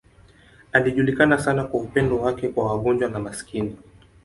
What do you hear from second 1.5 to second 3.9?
kwa upendo wake kwa wagonjwa na maskini.